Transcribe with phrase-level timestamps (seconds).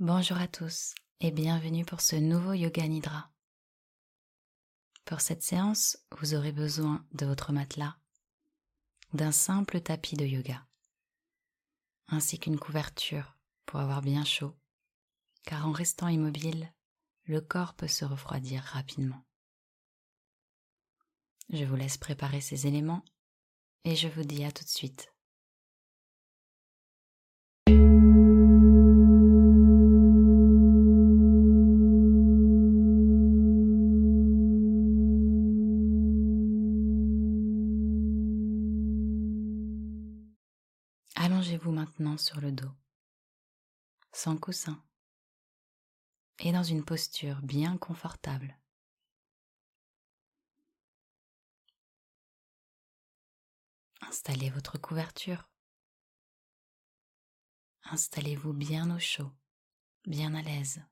[0.00, 3.30] Bonjour à tous et bienvenue pour ce nouveau Yoga Nidra.
[5.04, 7.98] Pour cette séance, vous aurez besoin de votre matelas,
[9.12, 10.66] d'un simple tapis de yoga,
[12.08, 13.36] ainsi qu'une couverture
[13.66, 14.56] pour avoir bien chaud,
[15.44, 16.72] car en restant immobile,
[17.24, 19.22] le corps peut se refroidir rapidement.
[21.50, 23.04] Je vous laisse préparer ces éléments
[23.84, 25.12] et je vous dis à tout de suite.
[42.16, 42.72] Sur le dos,
[44.12, 44.82] sans coussin,
[46.38, 48.58] et dans une posture bien confortable.
[54.00, 55.46] Installez votre couverture.
[57.84, 59.30] Installez-vous bien au chaud,
[60.06, 60.82] bien à l'aise.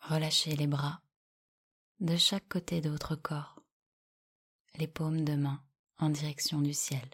[0.00, 1.02] Relâchez les bras
[1.98, 3.62] de chaque côté de votre corps
[4.76, 5.62] les paumes de main
[5.98, 7.08] en direction du ciel.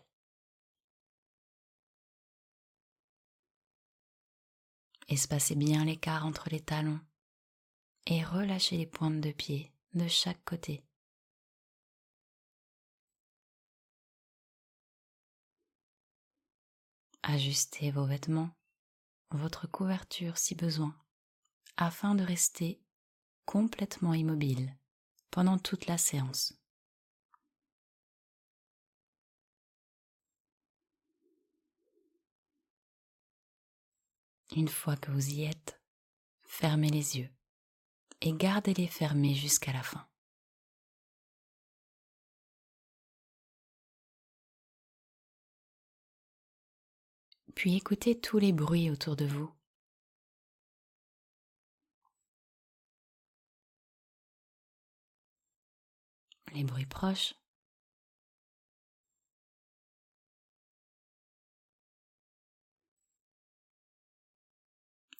[5.08, 7.00] Espacez bien l'écart entre les talons
[8.06, 10.84] et relâchez les pointes de pied de chaque côté.
[17.22, 18.50] Ajustez vos vêtements,
[19.30, 20.94] votre couverture si besoin,
[21.76, 22.80] afin de rester
[23.44, 24.76] complètement immobile
[25.30, 26.54] pendant toute la séance.
[34.56, 35.80] Une fois que vous y êtes,
[36.42, 37.30] fermez les yeux
[38.20, 40.06] et gardez-les fermés jusqu'à la fin.
[47.54, 49.52] Puis écoutez tous les bruits autour de vous.
[56.54, 57.34] Les bruits proches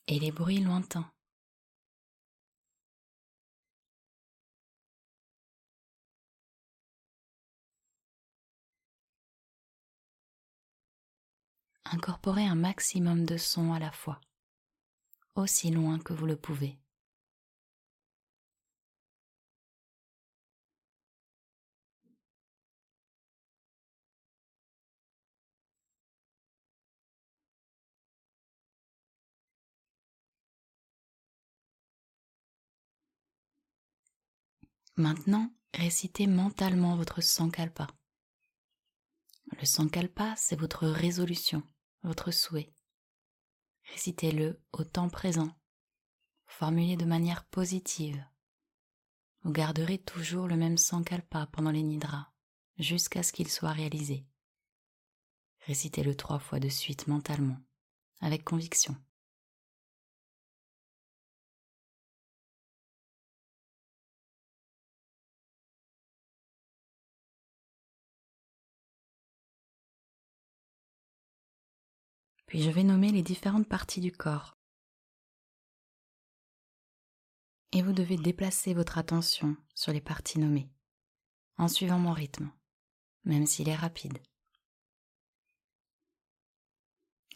[0.08, 1.10] et les bruits lointains.
[11.84, 14.20] Incorporez un maximum de sons à la fois,
[15.34, 16.78] aussi loin que vous le pouvez.
[34.98, 37.86] Maintenant, récitez mentalement votre sankalpa.
[39.60, 41.62] Le sankalpa, c'est votre résolution,
[42.02, 42.74] votre souhait.
[43.92, 45.56] Récitez-le au temps présent,
[46.46, 48.20] formulez de manière positive.
[49.42, 52.32] Vous garderez toujours le même sankalpa pendant les nidras,
[52.76, 54.26] jusqu'à ce qu'il soit réalisé.
[55.60, 57.60] Récitez-le trois fois de suite mentalement,
[58.20, 58.96] avec conviction.
[72.48, 74.56] Puis je vais nommer les différentes parties du corps.
[77.72, 80.70] Et vous devez déplacer votre attention sur les parties nommées,
[81.58, 82.50] en suivant mon rythme,
[83.24, 84.18] même s'il est rapide.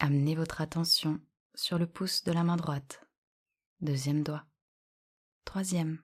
[0.01, 1.21] Amenez votre attention
[1.55, 3.07] sur le pouce de la main droite,
[3.83, 4.47] deuxième doigt,
[5.45, 6.03] troisième,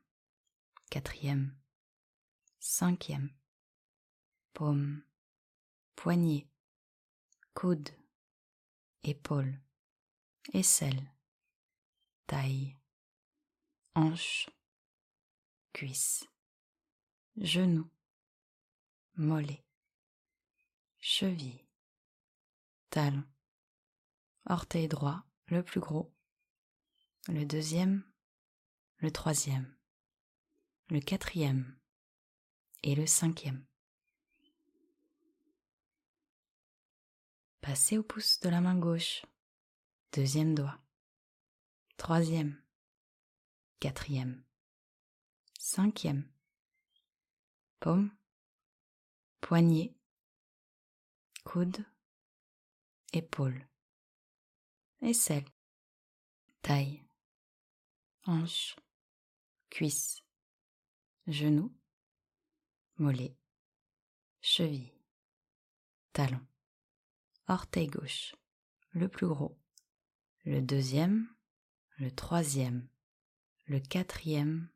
[0.91, 1.57] quatrième,
[2.61, 3.31] cinquième,
[4.53, 5.03] paume,
[5.97, 6.47] poignet,
[7.55, 7.89] coude,
[9.03, 9.60] épaules,
[10.53, 11.12] aisselle,
[12.26, 12.76] taille,
[13.94, 14.48] hanche,
[15.72, 16.26] cuisse,
[17.36, 17.91] genou,
[19.16, 19.64] mollet,
[20.98, 21.66] cheville,
[22.91, 23.24] talon,
[24.47, 26.12] orteil droit, le plus gros,
[27.28, 28.04] le deuxième,
[28.98, 29.77] le troisième,
[30.91, 31.78] le quatrième
[32.83, 33.67] et le cinquième.
[37.68, 39.26] Passez au pouce de la main gauche,
[40.15, 40.78] deuxième doigt,
[41.98, 42.59] troisième,
[43.78, 44.42] quatrième,
[45.59, 46.26] cinquième,
[47.78, 48.10] paume,
[49.42, 49.94] poignet,
[51.44, 51.84] coude,
[53.12, 53.68] épaule,
[55.03, 55.44] aisselle,
[56.62, 57.04] taille,
[58.24, 58.76] hanche,
[59.68, 60.22] cuisse,
[61.26, 61.70] genou,
[62.97, 63.36] mollet,
[64.41, 64.94] cheville,
[66.15, 66.47] talon
[67.48, 68.34] orteil gauche,
[68.91, 69.59] le plus gros,
[70.45, 71.28] le deuxième,
[71.98, 72.89] le troisième,
[73.66, 74.68] le quatrième.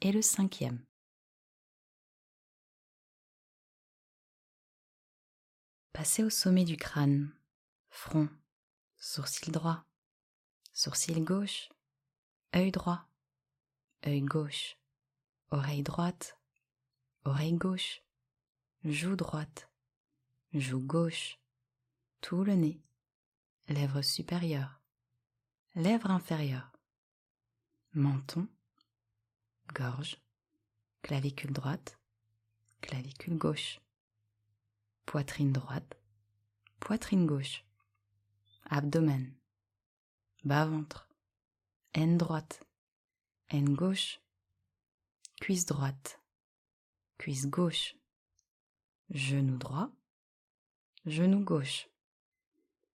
[0.00, 0.84] Et le cinquième.
[5.92, 7.34] Passez au sommet du crâne,
[7.90, 8.28] front,
[8.96, 9.84] sourcil droit,
[10.72, 11.68] sourcil gauche,
[12.54, 13.08] œil droit,
[14.06, 14.78] œil gauche,
[15.50, 16.38] oreille droite,
[17.24, 18.04] oreille gauche,
[18.84, 19.68] joue droite,
[20.52, 21.40] joue gauche,
[22.20, 22.80] tout le nez,
[23.68, 24.80] lèvres supérieures,
[25.74, 26.72] lèvres inférieures,
[27.92, 28.48] menton,
[29.74, 30.16] gorge,
[31.02, 31.98] clavicule droite,
[32.80, 33.80] clavicule gauche,
[35.06, 35.96] poitrine droite,
[36.80, 37.64] poitrine gauche,
[38.68, 39.34] abdomen,
[40.44, 41.08] bas-ventre,
[41.94, 42.62] haine droite,
[43.48, 44.20] haine gauche,
[45.40, 46.20] cuisse droite,
[47.16, 47.96] cuisse gauche,
[49.10, 49.90] genou droit,
[51.06, 51.88] genou gauche,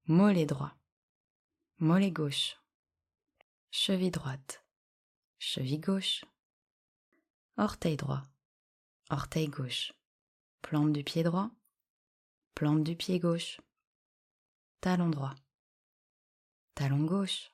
[0.09, 0.75] mollet droit,
[1.79, 2.61] mollet gauche,
[3.71, 4.65] cheville droite,
[5.39, 6.25] cheville gauche,
[7.57, 8.25] orteil droit,
[9.11, 9.93] orteil gauche,
[10.61, 11.53] plante du pied droit,
[12.57, 13.61] plante du pied gauche,
[14.81, 15.37] talon droit,
[16.75, 17.53] talon gauche,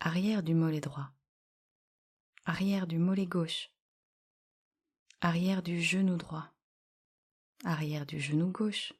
[0.00, 1.10] arrière du mollet droit,
[2.44, 3.70] arrière du mollet gauche,
[5.22, 6.52] arrière du genou droit,
[7.64, 8.92] arrière du genou gauche,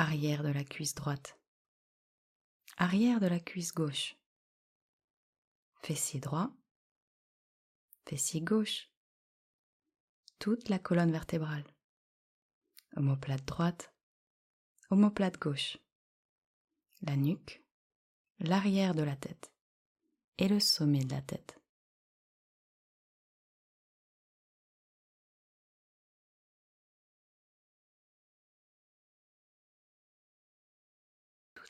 [0.00, 1.38] arrière de la cuisse droite,
[2.78, 4.16] arrière de la cuisse gauche,
[5.82, 6.50] fessier droit,
[8.06, 8.90] fessier gauche,
[10.38, 11.66] toute la colonne vertébrale,
[12.96, 13.92] omoplate droite,
[14.88, 15.76] omoplate gauche,
[17.02, 17.62] la nuque,
[18.38, 19.52] l'arrière de la tête.
[20.38, 21.59] Et le sommet de la tête.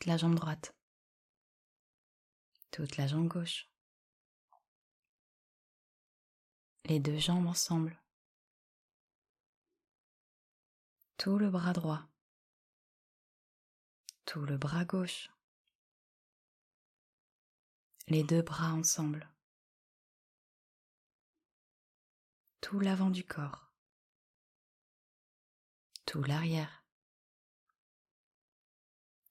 [0.06, 0.75] La jambe droite,
[2.70, 3.69] toute la jambe gauche,
[6.87, 8.00] les deux jambes ensemble,
[11.19, 12.08] tout le bras droit,
[14.25, 15.31] tout le bras gauche,
[18.08, 19.31] les deux bras ensemble,
[22.62, 23.70] tout l'avant du corps,
[26.06, 26.79] tout l'arrière,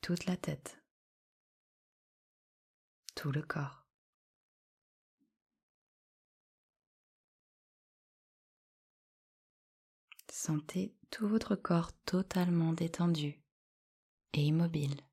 [0.02, 0.82] toute la tête,
[3.16, 3.86] tout le corps.
[10.32, 13.42] Sentez tout votre corps totalement détendu
[14.34, 15.09] et immobile.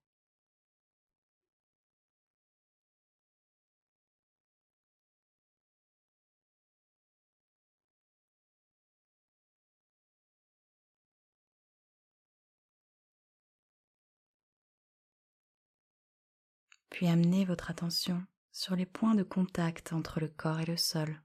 [16.91, 21.23] Puis amenez votre attention sur les points de contact entre le corps et le sol.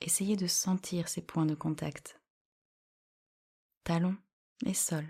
[0.00, 2.20] Essayez de sentir ces points de contact.
[3.84, 4.16] Talon
[4.64, 5.06] et sol.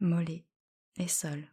[0.00, 0.46] Mollet
[0.96, 1.48] et sol.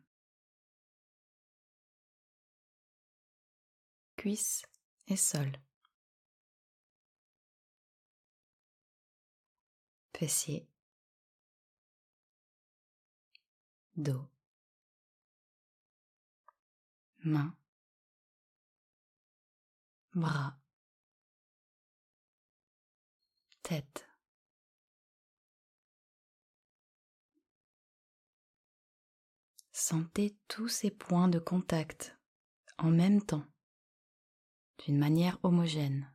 [4.18, 4.64] Cuisse
[5.08, 5.52] et sol.
[10.18, 10.68] Fessier
[13.98, 14.30] dos,
[17.24, 17.56] main,
[20.14, 20.58] bras,
[23.64, 24.08] tête.
[29.72, 32.18] Sentez tous ces points de contact
[32.78, 33.46] en même temps,
[34.86, 36.12] d'une manière homogène.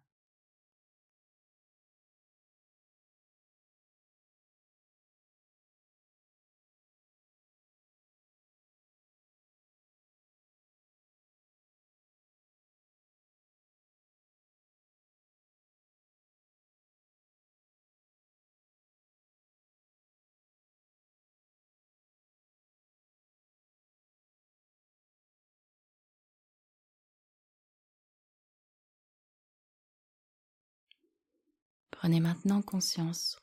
[32.03, 33.41] Prenez maintenant conscience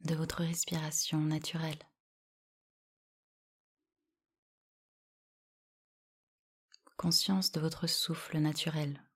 [0.00, 1.86] de votre respiration naturelle.
[6.96, 9.06] Conscience de votre souffle naturel.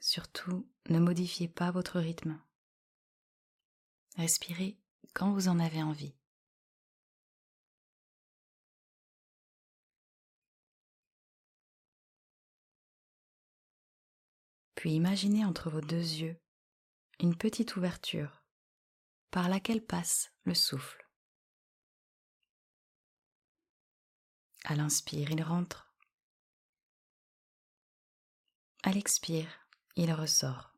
[0.00, 2.40] Surtout, ne modifiez pas votre rythme.
[4.16, 4.78] Respirez
[5.14, 6.14] quand vous en avez envie.
[14.76, 16.41] Puis imaginez entre vos deux yeux
[17.22, 18.42] une petite ouverture
[19.30, 21.08] par laquelle passe le souffle.
[24.64, 25.94] À l'inspire, il rentre.
[28.82, 30.74] À l'expire, il ressort.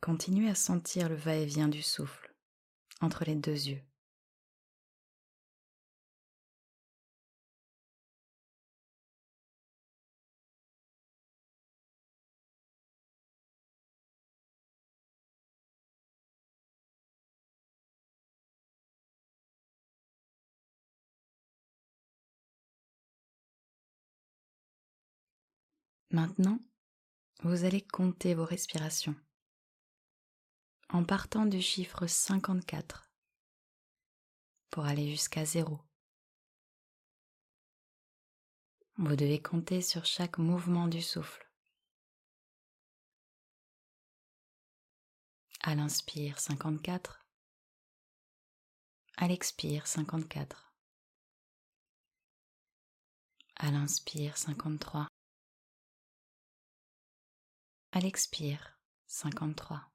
[0.00, 2.32] Continuez à sentir le va-et-vient du souffle
[3.00, 3.89] entre les deux yeux.
[26.12, 26.58] Maintenant,
[27.44, 29.14] vous allez compter vos respirations
[30.88, 33.12] en partant du chiffre 54
[34.70, 35.80] pour aller jusqu'à 0.
[38.96, 41.48] Vous devez compter sur chaque mouvement du souffle.
[45.62, 47.24] À l'inspire 54,
[49.16, 50.74] à l'expire 54,
[53.56, 55.09] à l'inspire 53,
[57.92, 59.90] à l'expire 53.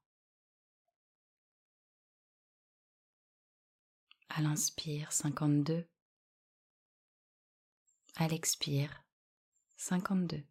[4.28, 5.88] À l'inspire 52.
[8.16, 9.02] À l'expire
[9.76, 10.44] 52.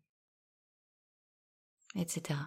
[1.94, 2.40] Etc.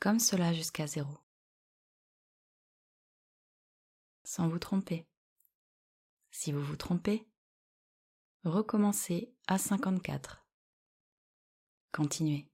[0.00, 1.18] Comme cela jusqu'à zéro.
[4.24, 5.06] Sans vous tromper.
[6.30, 7.28] Si vous vous trompez,
[8.44, 10.41] recommencez à 54.
[11.92, 12.51] Continuez.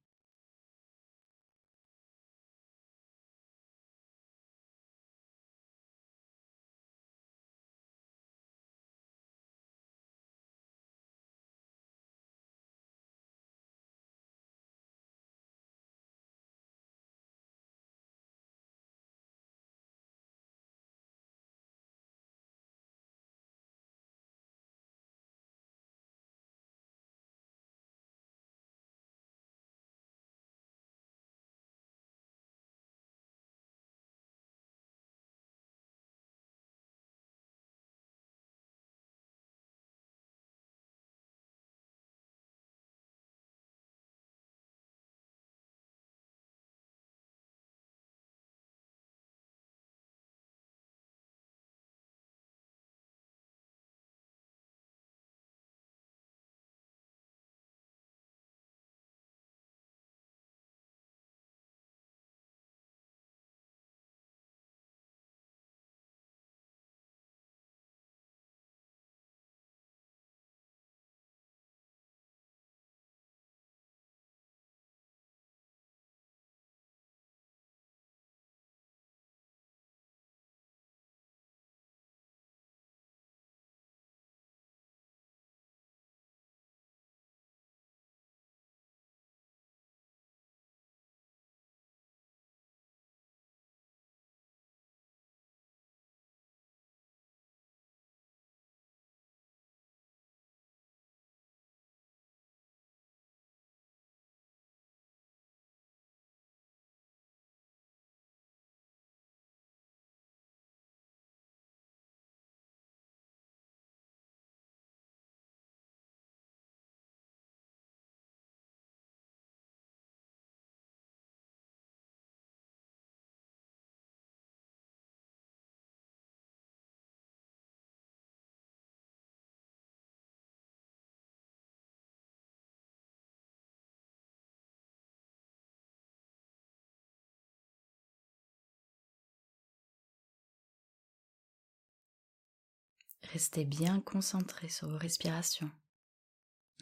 [143.32, 145.70] Restez bien concentré sur vos respirations.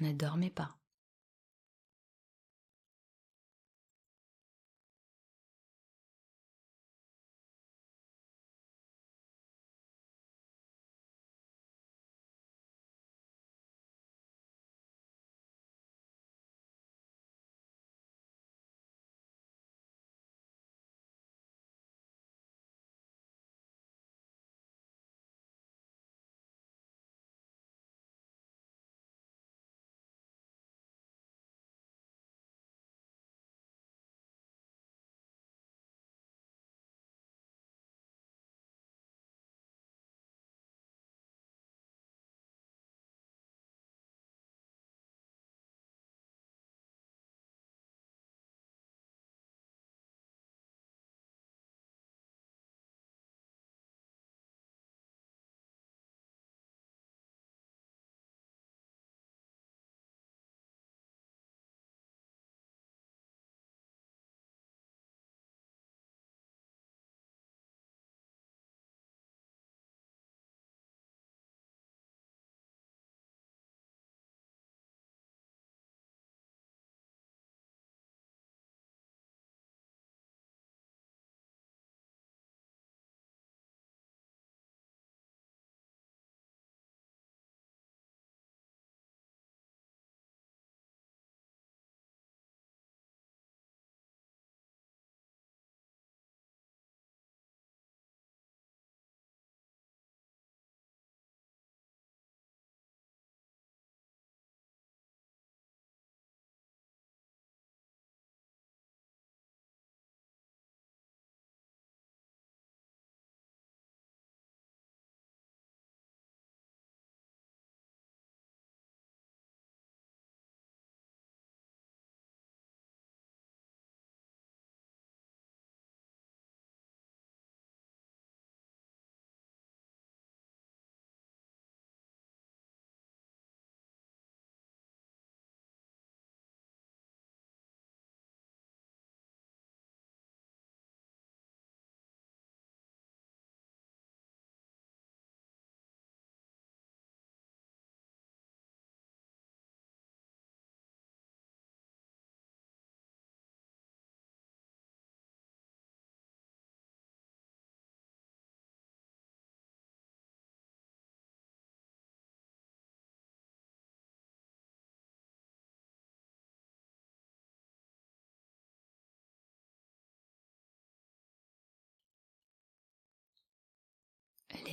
[0.00, 0.76] Ne dormez pas.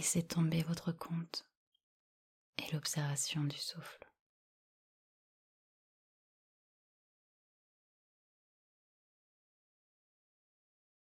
[0.04, 1.48] Laissez tomber votre compte
[2.58, 4.06] et l'observation du souffle.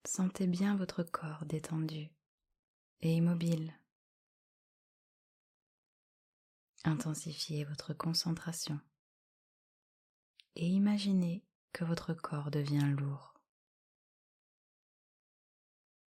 [0.05, 2.11] Sentez bien votre corps détendu
[3.01, 3.73] et immobile.
[6.85, 8.79] Intensifiez votre concentration
[10.57, 11.43] et imaginez
[11.73, 13.33] que votre corps devient lourd,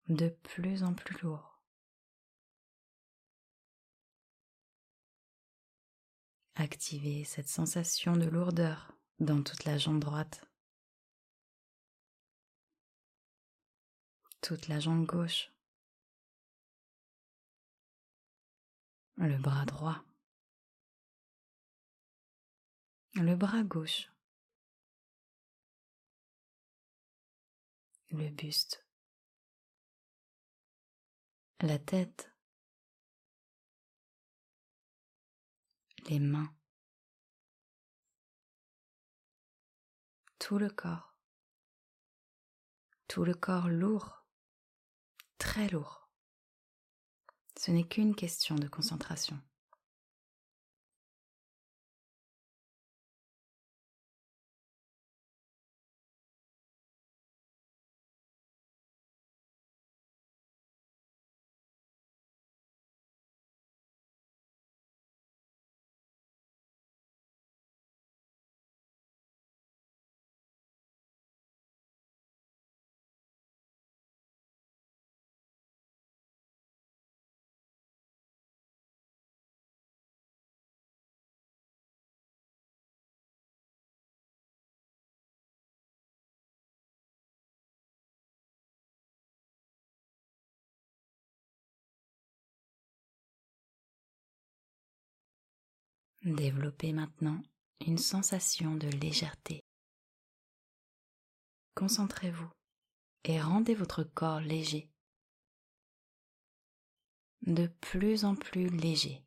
[0.08, 1.55] de plus en plus lourd.
[6.58, 10.42] Activez cette sensation de lourdeur dans toute la jambe droite,
[14.40, 15.52] toute la jambe gauche,
[19.16, 20.02] le bras droit,
[23.16, 24.10] le bras gauche,
[28.08, 28.82] le buste,
[31.60, 32.34] la tête,
[36.08, 36.54] les mains,
[40.38, 41.16] tout le corps,
[43.08, 44.24] tout le corps lourd,
[45.38, 46.08] très lourd.
[47.58, 49.40] Ce n'est qu'une question de concentration.
[96.26, 97.40] Développez maintenant
[97.86, 99.64] une sensation de légèreté.
[101.76, 102.50] Concentrez-vous
[103.22, 104.90] et rendez votre corps léger,
[107.42, 109.24] de plus en plus léger.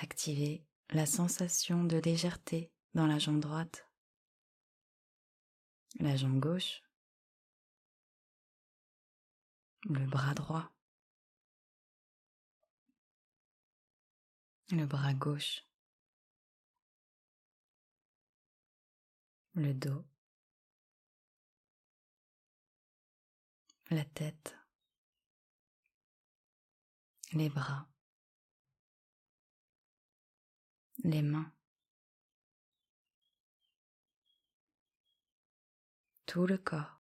[0.00, 3.86] Activez la sensation de légèreté dans la jambe droite,
[6.00, 6.82] la jambe gauche,
[9.84, 10.70] le bras droit,
[14.70, 15.64] le bras gauche,
[19.54, 20.04] le dos,
[23.90, 24.56] la tête,
[27.32, 27.88] les bras,
[31.04, 31.52] les mains,
[36.26, 36.97] tout le corps.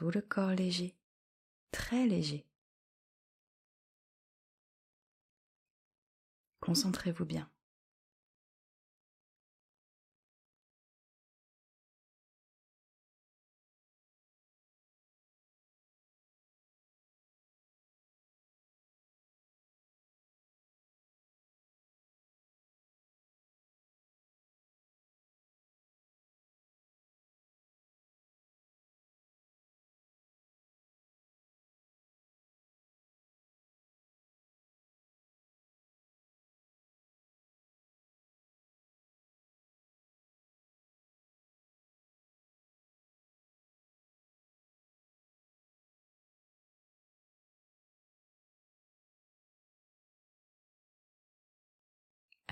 [0.00, 0.96] Tout le corps léger,
[1.72, 2.46] très léger.
[6.60, 7.52] Concentrez-vous bien.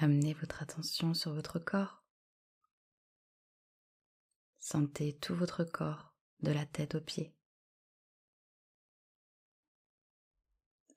[0.00, 2.04] Amenez votre attention sur votre corps.
[4.60, 7.34] Sentez tout votre corps de la tête aux pieds.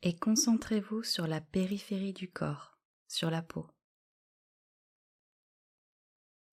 [0.04, 3.68] Et concentrez-vous sur la périphérie du corps, sur la peau.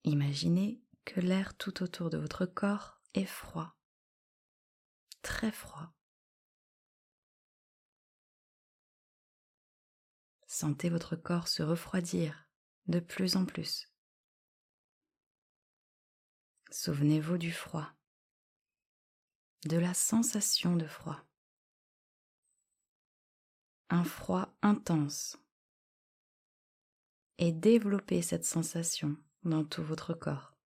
[0.04, 3.76] Imaginez que l'air tout autour de votre corps est froid,
[5.20, 5.97] très froid.
[10.60, 12.48] Sentez votre corps se refroidir
[12.88, 13.86] de plus en plus.
[16.72, 17.88] Souvenez-vous du froid,
[19.66, 21.24] de la sensation de froid.
[23.88, 25.36] Un froid intense.
[27.38, 30.57] Et développez cette sensation dans tout votre corps.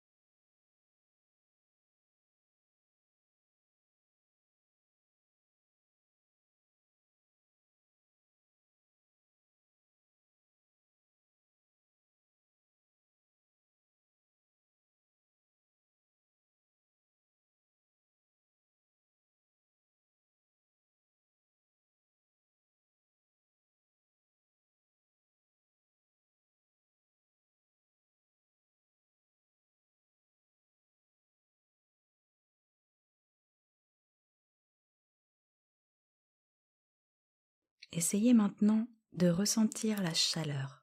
[37.93, 40.83] Essayez maintenant de ressentir la chaleur.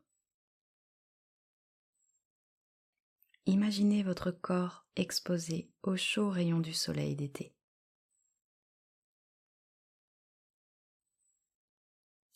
[3.48, 7.56] Imaginez votre corps exposé aux chauds rayons du soleil d'été.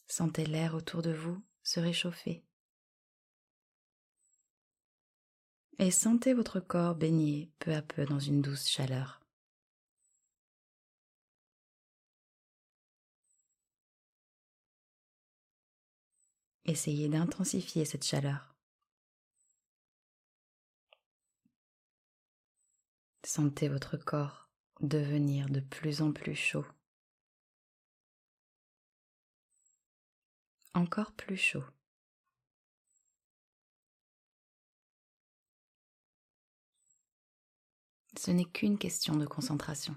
[0.07, 2.43] Sentez l'air autour de vous se réchauffer.
[5.77, 9.22] Et sentez votre corps baigner peu à peu dans une douce chaleur.
[16.65, 18.55] Essayez d'intensifier cette chaleur.
[23.25, 24.49] Sentez votre corps
[24.79, 26.65] devenir de plus en plus chaud.
[30.73, 31.63] Encore plus chaud.
[38.17, 39.95] Ce n'est qu'une question de concentration.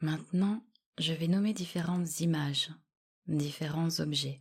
[0.00, 0.62] Maintenant,
[0.98, 2.70] je vais nommer différentes images,
[3.26, 4.40] différents objets.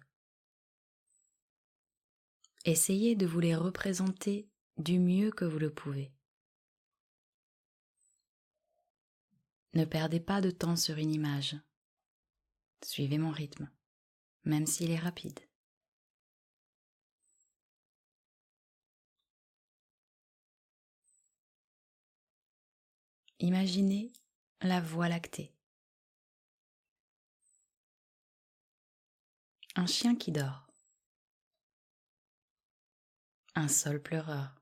[2.65, 6.12] Essayez de vous les représenter du mieux que vous le pouvez.
[9.74, 11.56] Ne perdez pas de temps sur une image.
[12.84, 13.70] Suivez mon rythme,
[14.44, 15.39] même s'il est rapide.
[23.39, 24.12] Imaginez
[24.65, 25.54] la voie lactée.
[29.75, 30.67] Un chien qui dort.
[33.54, 34.62] Un sol pleureur.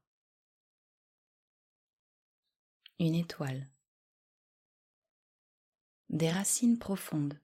[2.99, 3.69] Une étoile.
[6.09, 7.39] Des racines profondes.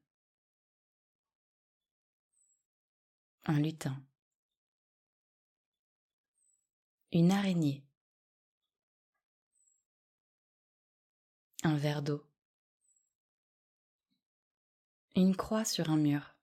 [3.45, 4.03] Un lutin.
[7.11, 7.83] Une araignée.
[11.63, 12.28] Un verre d'eau.
[15.15, 16.35] Une croix sur un mur.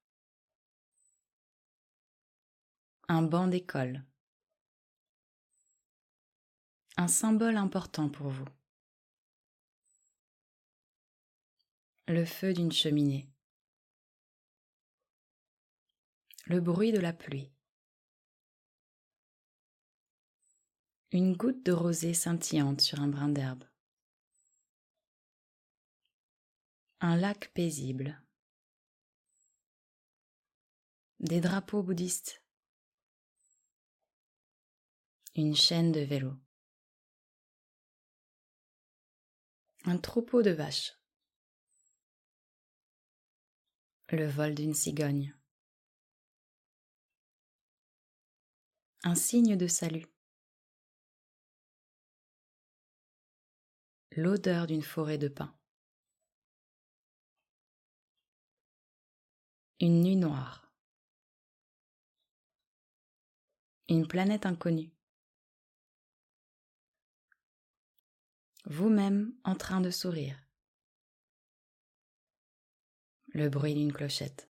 [3.09, 4.05] Un banc d'école.
[6.96, 8.48] Un symbole important pour vous.
[12.09, 13.31] Le feu d'une cheminée.
[16.46, 17.52] Le bruit de la pluie.
[21.12, 23.64] Une goutte de rosée scintillante sur un brin d'herbe.
[27.00, 28.20] Un lac paisible
[31.20, 32.42] des drapeaux bouddhistes,
[35.35, 36.35] une chaîne de vélo,
[39.85, 40.92] un troupeau de vaches,
[44.11, 45.35] le vol d'une cigogne,
[49.02, 50.07] un signe de salut,
[54.11, 55.59] l'odeur d'une forêt de pins,
[59.81, 60.65] une nuit noire.
[63.88, 64.90] Une planète inconnue.
[68.64, 70.37] Vous-même en train de sourire.
[73.29, 74.51] Le bruit d'une clochette.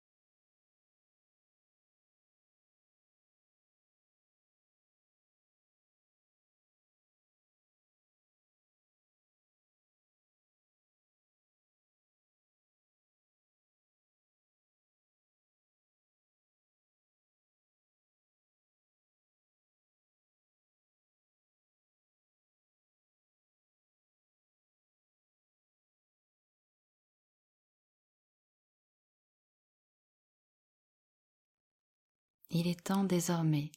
[32.54, 33.72] Il est temps désormais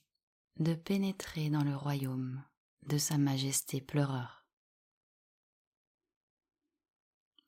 [0.58, 2.44] de pénétrer dans le royaume
[2.84, 4.46] de Sa Majesté pleureur.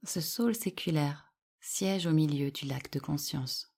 [0.03, 3.75] Ce saule séculaire siège au milieu du lac de conscience.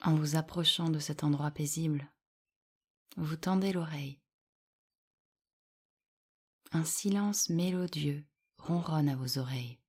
[0.00, 2.08] En vous approchant de cet endroit paisible,
[3.16, 4.20] vous tendez l'oreille.
[6.70, 8.24] Un silence mélodieux
[8.58, 9.81] ronronne à vos oreilles.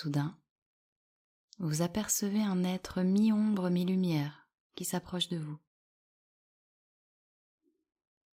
[0.00, 0.38] Soudain,
[1.58, 5.58] vous apercevez un être mi-ombre, mi-lumière qui s'approche de vous.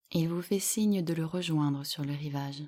[0.09, 2.63] Il vous fait signe de le rejoindre sur le rivage.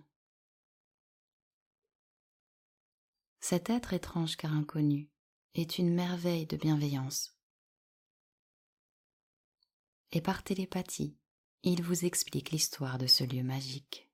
[3.39, 5.10] Cet être étrange car inconnu
[5.56, 7.36] est une merveille de bienveillance.
[10.12, 11.17] Et par télépathie,
[11.63, 14.12] il vous explique l'histoire de ce lieu magique.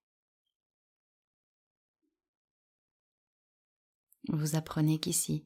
[4.28, 5.46] Vous apprenez qu'ici,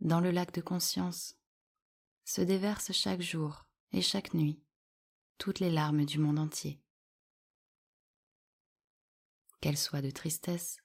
[0.00, 1.36] dans le lac de conscience,
[2.24, 4.60] se déversent chaque jour et chaque nuit
[5.38, 6.80] toutes les larmes du monde entier.
[9.60, 10.78] Qu'elles soient de tristesse,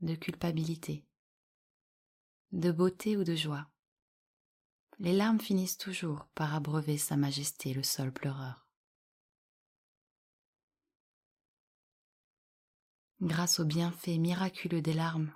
[0.00, 1.04] de culpabilité,
[2.52, 3.70] de beauté ou de joie.
[4.98, 8.66] Les larmes finissent toujours par abreuver Sa Majesté le sol pleureur.
[13.20, 15.34] Grâce au bienfait miraculeux des larmes,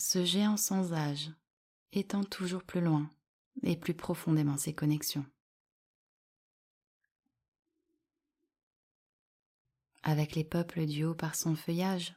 [0.00, 1.30] ce géant sans âge
[1.92, 3.10] étend toujours plus loin
[3.62, 5.26] et plus profondément ses connexions.
[10.02, 12.16] Avec les peuples du haut par son feuillage,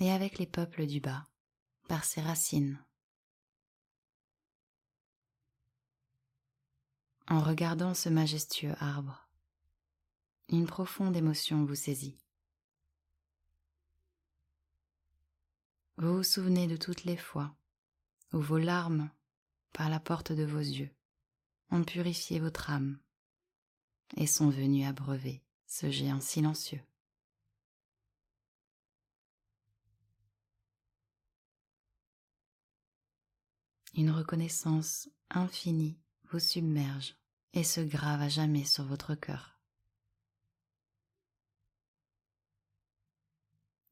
[0.00, 1.26] et avec les peuples du bas
[1.86, 2.82] par ses racines.
[7.28, 9.28] En regardant ce majestueux arbre,
[10.48, 12.18] une profonde émotion vous saisit.
[16.00, 17.54] Vous vous souvenez de toutes les fois
[18.32, 19.10] où vos larmes,
[19.74, 20.88] par la porte de vos yeux,
[21.70, 22.98] ont purifié votre âme
[24.16, 26.80] et sont venues abreuver ce géant silencieux.
[33.92, 35.98] Une reconnaissance infinie
[36.30, 37.14] vous submerge
[37.52, 39.59] et se grave à jamais sur votre cœur.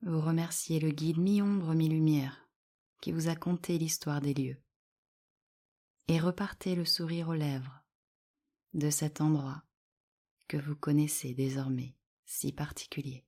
[0.02, 2.48] Vous remerciez le guide mi-ombre, mi-lumière
[3.00, 4.62] qui vous a conté l'histoire des lieux.
[6.08, 7.84] Et repartez le sourire aux lèvres
[8.74, 9.62] de cet endroit
[10.48, 13.24] que vous connaissez désormais si particulier.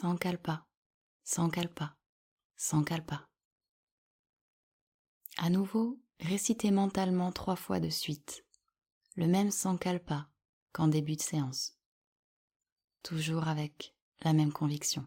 [0.00, 0.64] Sankalpa,
[1.24, 1.96] Sankalpa,
[2.54, 3.28] Sankalpa.
[5.38, 8.44] À nouveau, récitez mentalement trois fois de suite
[9.16, 10.28] le même Sankalpa
[10.70, 11.80] qu'en début de séance,
[13.02, 15.04] toujours avec la même conviction.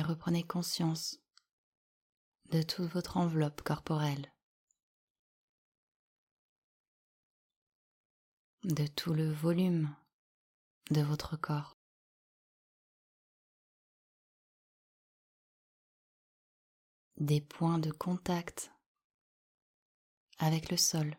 [0.00, 1.20] Reprenez conscience
[2.50, 4.32] de toute votre enveloppe corporelle,
[8.64, 9.94] de tout le volume
[10.90, 11.76] de votre corps.
[17.18, 18.72] des points de contact
[20.38, 21.16] avec le sol,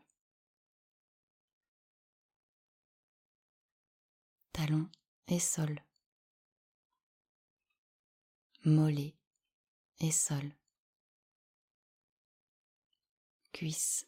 [4.51, 4.89] talon
[5.29, 5.81] et sol
[8.65, 9.15] mollet
[9.99, 10.49] et sol,
[13.51, 14.07] cuisse,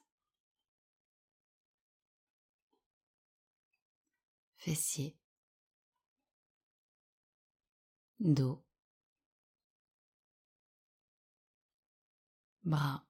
[4.55, 5.15] fessier,
[8.19, 8.63] dos,
[12.63, 13.05] bras,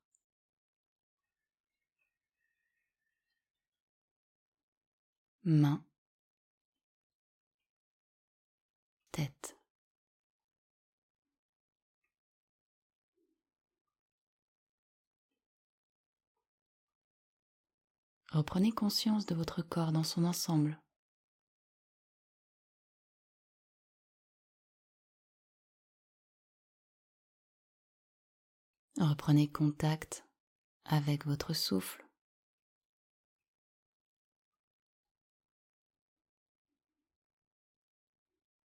[5.43, 5.83] main,
[9.11, 9.54] tête.
[18.31, 20.79] Reprenez conscience de votre corps dans son ensemble.
[28.97, 30.25] Reprenez contact
[30.85, 32.05] avec votre souffle.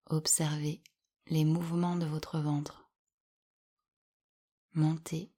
[0.06, 0.82] Observez
[1.26, 2.90] les mouvements de votre ventre.
[4.72, 5.32] Monter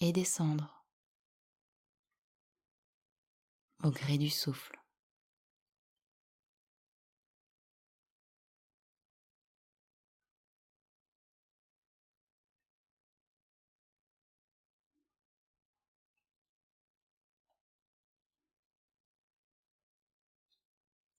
[0.00, 0.79] et descendre
[3.82, 4.80] au gré du souffle.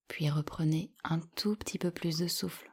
[0.08, 2.71] Puis reprenez un tout petit peu plus de souffle.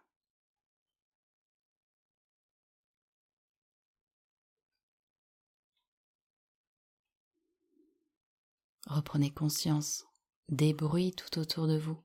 [8.88, 10.07] Reprenez conscience
[10.48, 12.03] des bruits tout autour de vous.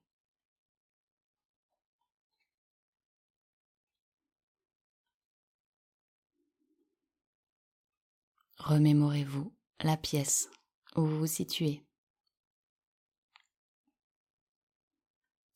[8.58, 10.50] Remémorez-vous la pièce
[10.98, 11.86] où vous vous situez,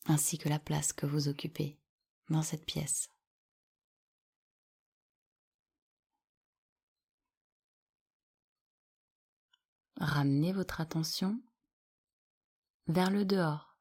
[0.05, 1.77] ainsi que la place que vous occupez
[2.29, 3.09] dans cette pièce.
[9.99, 11.41] Ramenez votre attention
[12.87, 13.75] vers le dehors.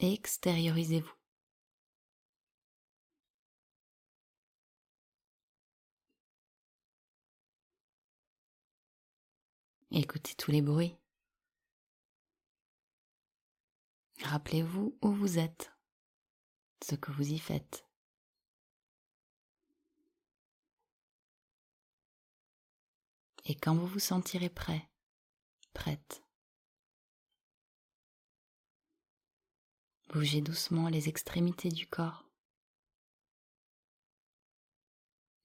[0.00, 1.14] Extériorisez-vous.
[9.92, 10.96] Écoutez tous les bruits.
[14.22, 15.72] Rappelez-vous où vous êtes,
[16.84, 17.89] ce que vous y faites.
[23.50, 24.88] Et quand vous vous sentirez prêt,
[25.72, 26.22] prête,
[30.10, 32.30] bougez doucement les extrémités du corps,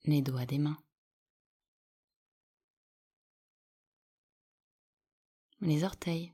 [0.04, 0.80] les doigts des mains,
[5.60, 6.32] les orteils,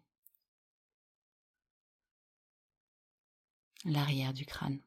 [3.87, 4.83] l'arrière du crâne.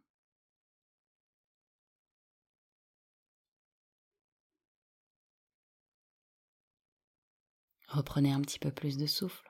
[7.95, 9.49] Reprenez un petit peu plus de souffle.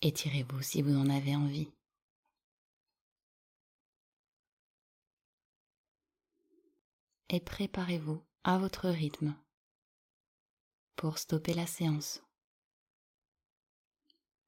[0.00, 1.70] Étirez-vous si vous en avez envie.
[7.28, 9.36] Et préparez-vous à votre rythme
[10.94, 12.22] pour stopper la séance.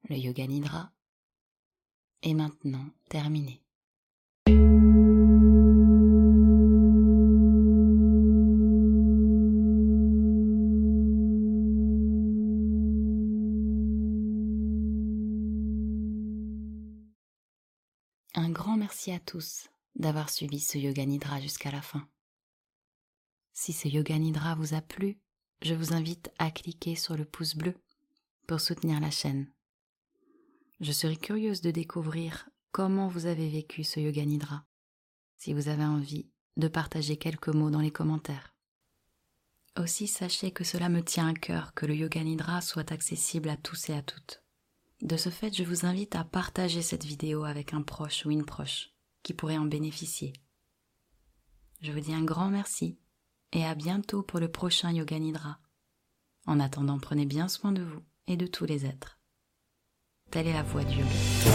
[0.09, 0.91] Le yoga nidra
[2.21, 3.61] est maintenant terminé.
[18.35, 22.07] Un grand merci à tous d'avoir suivi ce yoga nidra jusqu'à la fin.
[23.53, 25.19] Si ce yoga nidra vous a plu,
[25.61, 27.75] je vous invite à cliquer sur le pouce bleu
[28.47, 29.51] pour soutenir la chaîne.
[30.79, 34.63] Je serais curieuse de découvrir comment vous avez vécu ce yoga nidra.
[35.37, 38.55] Si vous avez envie de partager quelques mots dans les commentaires.
[39.77, 43.57] Aussi sachez que cela me tient à cœur que le yoga nidra soit accessible à
[43.57, 44.41] tous et à toutes.
[45.01, 48.45] De ce fait, je vous invite à partager cette vidéo avec un proche ou une
[48.45, 50.31] proche qui pourrait en bénéficier.
[51.81, 52.97] Je vous dis un grand merci
[53.51, 55.59] et à bientôt pour le prochain yoga nidra.
[56.45, 59.18] En attendant, prenez bien soin de vous et de tous les êtres.
[60.31, 61.48] Telle est la voie du yoga.